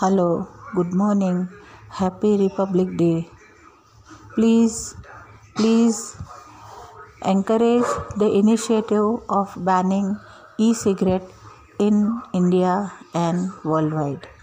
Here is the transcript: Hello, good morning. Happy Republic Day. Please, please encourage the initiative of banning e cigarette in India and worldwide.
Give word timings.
Hello, 0.00 0.46
good 0.76 0.94
morning. 0.94 1.48
Happy 1.90 2.36
Republic 2.38 2.96
Day. 2.96 3.26
Please, 4.36 4.94
please 5.56 6.14
encourage 7.26 7.90
the 8.16 8.30
initiative 8.30 9.26
of 9.28 9.58
banning 9.58 10.14
e 10.56 10.72
cigarette 10.72 11.26
in 11.80 12.22
India 12.32 12.92
and 13.12 13.50
worldwide. 13.64 14.37